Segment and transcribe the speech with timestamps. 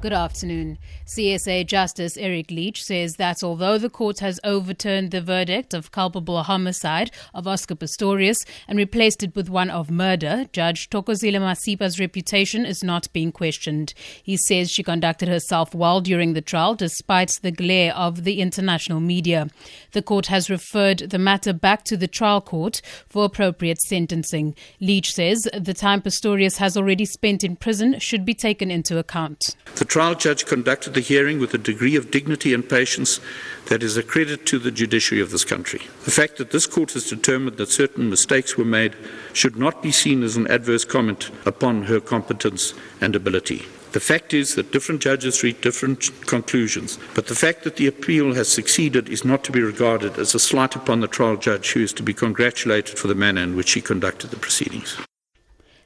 [0.00, 0.78] Good afternoon.
[1.04, 6.42] SCA Justice Eric Leach says that although the court has overturned the verdict of culpable
[6.42, 12.64] homicide of Oscar Pistorius and replaced it with one of murder, Judge Thokozile Masipa's reputation
[12.64, 13.92] is not being questioned.
[14.22, 19.00] He says she conducted herself well during the trial despite the glare of the international
[19.00, 19.48] media.
[19.92, 24.54] The court has referred the matter back to the trial court for appropriate sentencing.
[24.80, 29.56] Leach says the time Pistorius has already spent in prison should be taken into account.
[29.74, 33.18] The trial judge conducted the hearing with a degree of dignity and patience
[33.66, 35.80] that is a credit to the judiciary of this country.
[36.04, 38.94] The fact that this court has determined that certain mistakes were made
[39.32, 43.66] should not be seen as an adverse comment upon her competence and ability.
[43.90, 48.34] The fact is that different judges reach different conclusions, but the fact that the appeal
[48.34, 51.80] has succeeded is not to be regarded as a slight upon the trial judge who
[51.82, 54.96] is to be congratulated for the manner in which she conducted the proceedings.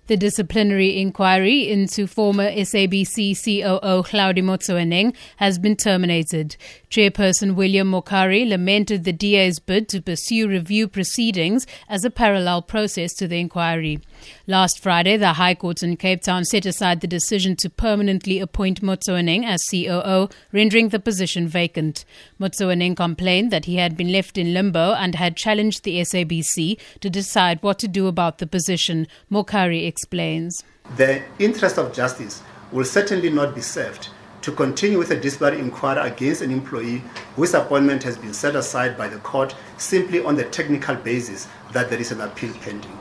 [0.07, 6.57] The disciplinary inquiry into former SABC COO Hlaudi Motsoeneng has been terminated.
[6.91, 13.15] Chairperson William Mokhari lamented the DA's bid to pursue review proceedings as a parallel process
[13.15, 13.99] to the inquiry.
[14.47, 18.83] Last Friday, the High Court in Cape Town set aside the decision to permanently appoint
[18.83, 22.05] Motsoeneng as COO, rendering the position vacant.
[22.39, 27.09] Motsoeneng complained that he had been left in limbo and had challenged the SABC to
[27.09, 29.07] decide what to do about the position.
[29.33, 30.65] Mokhari explains.
[30.97, 32.43] The interest of justice
[32.73, 34.09] will certainly not be served
[34.43, 37.01] to continue with a disciplinary inquiry against an employee
[37.37, 41.89] whose appointment has been set aside by the court simply on the technical basis that
[41.91, 42.99] there is an appeal pending.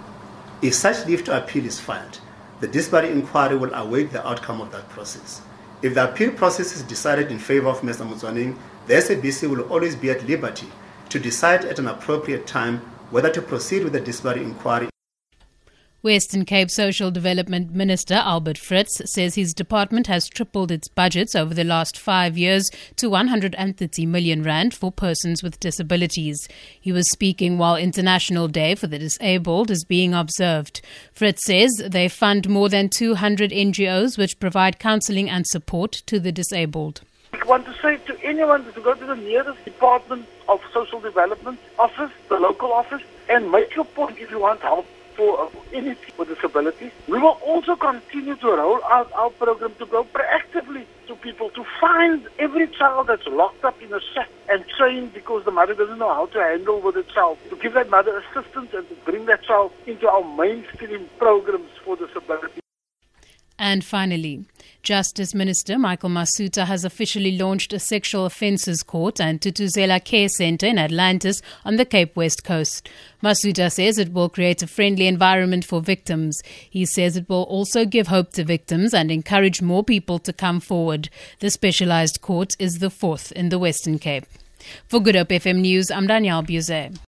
[0.62, 2.20] If such leave to appeal is filed,
[2.60, 5.42] the disciplinary inquiry will await the outcome of that process.
[5.82, 8.08] If the appeal process is decided in favor of Mr.
[8.08, 10.68] Motsoeneng, the SABC will always be at liberty
[11.10, 12.78] to decide at an appropriate time
[13.10, 14.93] whether to proceed with the disciplinary inquiry
[16.04, 21.54] Western Cape Social Development Minister Albert Fritz says his department has tripled its budgets over
[21.54, 26.46] the last five years to 130 million rand for persons with disabilities.
[26.82, 30.82] He was speaking while International Day for the Disabled is being observed.
[31.14, 36.34] Fritz says they fund more than 200 NGOs which provide counseling and support to the
[36.34, 37.00] disabled.
[37.32, 41.58] I want to say to anyone to go to the nearest Department of Social Development
[41.80, 44.86] office, the local office, and make your point if you want help
[45.16, 46.92] for uh, anything with disabilities.
[47.08, 51.64] We will also continue to roll out our program to go proactively to people to
[51.80, 56.00] find every child that's locked up in a shack and trained because the mother doesn't
[56.00, 57.38] know how to handle with the child.
[57.50, 61.96] To give that mother assistance and to bring that child into our mainstream programs for
[61.96, 62.63] disability.
[63.60, 64.46] And finally,
[64.82, 70.66] Justice Minister Michael Masutha has officially launched a sexual offences court and Thuthuzela Care Centre
[70.66, 72.90] in Atlantis on the Cape West Coast.
[73.24, 76.42] Masutha says it will create a friendly environment for victims.
[76.70, 80.60] He says it will also give hope to victims and encourage more people to come
[80.60, 81.10] forward.
[81.40, 84.26] The specialised court is the fourth in the Western Cape.
[84.88, 86.98] For Good Hope FM News, I'm Danielle Buzet.